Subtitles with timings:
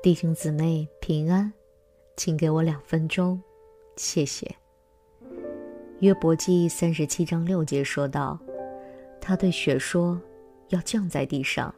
[0.00, 1.52] 弟兄姊妹平安，
[2.16, 3.42] 请给我两分钟，
[3.96, 4.48] 谢谢。
[5.98, 8.38] 约伯记三十七章六节说道
[9.20, 10.20] ：“他对雪说，
[10.68, 11.74] 要降在地上；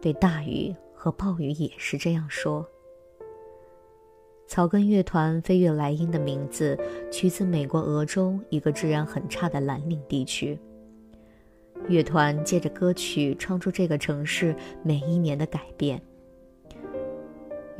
[0.00, 2.64] 对大雨和暴雨也是这样说。”
[4.46, 6.78] 草根乐团飞越莱茵的名字
[7.10, 10.56] 取自美国俄州一个治安很差的蓝领地区。
[11.88, 16.00] 乐团借着歌曲唱出这个城市每一年的改变。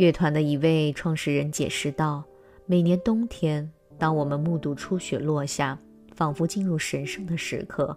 [0.01, 2.25] 乐团的一位创始人解释道
[2.65, 5.79] ：“每年冬天，当我们目睹初雪落下，
[6.15, 7.95] 仿佛进入神圣的时刻。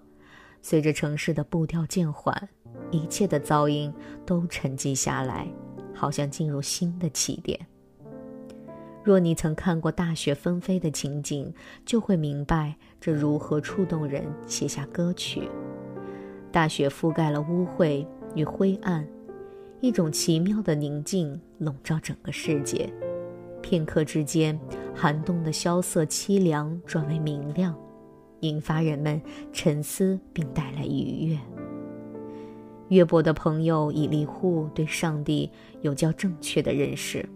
[0.61, 2.49] 随着城市的步调渐缓，
[2.91, 3.93] 一切的噪音
[4.25, 5.47] 都沉寂下来，
[5.93, 7.57] 好像进入新的起点。
[9.01, 11.53] 若你曾看过大雪纷飞的情景，
[11.85, 15.47] 就会明白这如何触动人写下歌曲。
[16.51, 19.07] 大雪覆盖了污秽与灰暗。”
[19.83, 22.89] 一种奇妙的宁静笼罩整个世界，
[23.61, 24.57] 片刻之间，
[24.95, 27.77] 寒冬的萧瑟凄凉转为明亮，
[28.39, 31.37] 引发人们沉思并带来愉悦。
[32.87, 37.27] 约伯的朋友以利户对上帝有较正确的认识，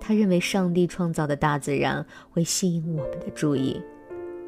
[0.00, 3.78] 他认为上帝创造的大自然会吸引我们的注意。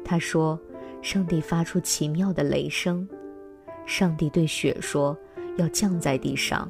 [0.03, 0.59] 他说
[1.03, 3.07] ：“上帝发出奇妙的雷声，
[3.85, 5.15] 上帝对雪说，
[5.57, 6.67] 要降在地上。”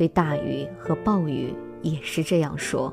[0.00, 2.90] 对大雨和暴雨也是这样说。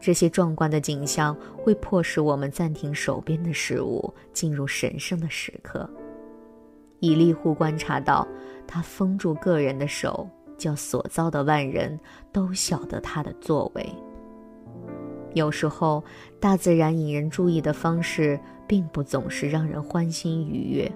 [0.00, 5.86] 这些壮观的景象会迫使我们暂停手边的事物，进入神圣的时刻。
[7.00, 8.26] 以利户观察到，
[8.66, 12.00] 他封住个人的手，叫所造的万人
[12.32, 13.86] 都晓得他的作为。
[15.34, 16.02] 有时候，
[16.40, 20.90] 大自然引人注意的方式并不总是让人欢欣愉悦，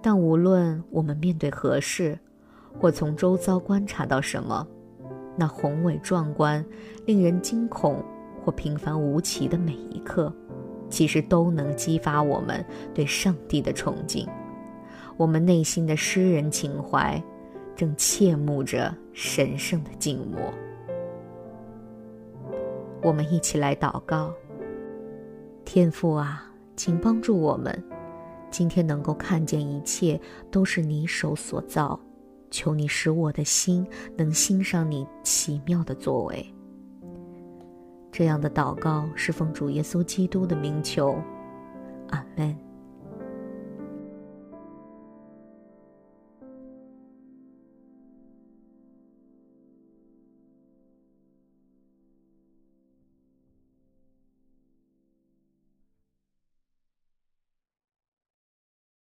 [0.00, 2.16] 但无论我们面对何事，
[2.78, 4.66] 或从周遭观察到什么，
[5.36, 6.64] 那宏伟壮观、
[7.06, 8.02] 令人惊恐
[8.44, 10.32] 或平凡无奇的每一刻，
[10.88, 14.28] 其实都能激发我们对上帝的崇敬。
[15.16, 17.20] 我们内心的诗人情怀，
[17.74, 20.40] 正切慕着神圣的静默。
[23.02, 24.32] 我们一起来祷告：
[25.64, 27.84] 天父啊，请帮助我们，
[28.50, 31.98] 今天能够看见一切都是你手所造。
[32.50, 33.86] 求你使我的心
[34.16, 36.54] 能欣赏你奇妙的作为。
[38.10, 41.20] 这样的祷告是奉主耶稣基督的名求，
[42.08, 42.67] 阿门。